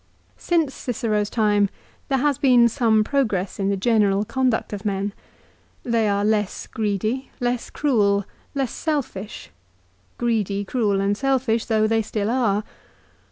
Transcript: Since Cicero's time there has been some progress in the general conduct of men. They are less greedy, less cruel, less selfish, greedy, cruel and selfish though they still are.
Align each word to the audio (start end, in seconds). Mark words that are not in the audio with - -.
Since 0.39 0.73
Cicero's 0.73 1.29
time 1.29 1.69
there 2.09 2.17
has 2.17 2.39
been 2.39 2.67
some 2.67 3.03
progress 3.03 3.59
in 3.59 3.69
the 3.69 3.77
general 3.77 4.25
conduct 4.25 4.73
of 4.73 4.83
men. 4.83 5.13
They 5.83 6.09
are 6.09 6.25
less 6.25 6.65
greedy, 6.65 7.29
less 7.39 7.69
cruel, 7.69 8.25
less 8.55 8.71
selfish, 8.71 9.51
greedy, 10.17 10.65
cruel 10.65 11.01
and 11.01 11.15
selfish 11.15 11.65
though 11.65 11.85
they 11.85 12.01
still 12.01 12.31
are. 12.31 12.63